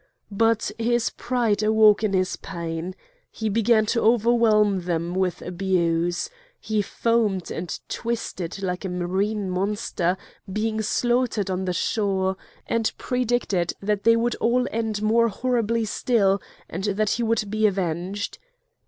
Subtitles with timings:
[0.33, 2.95] But his pride awoke in his pain.
[3.29, 6.27] He began to overwhelm them with abuse.
[6.59, 10.17] He foamed and twisted like a marine monster
[10.51, 12.35] being slaughtered on the shore,
[12.65, 17.67] and predicted that they would all end more horribly still, and that he would be
[17.67, 18.39] avenged.